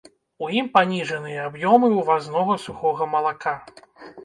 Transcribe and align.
У 0.45 0.47
ім 0.59 0.69
паніжаныя 0.77 1.43
аб'ёмы 1.51 1.87
ўвазнога 1.99 2.59
сухога 2.67 3.11
малака. 3.15 3.57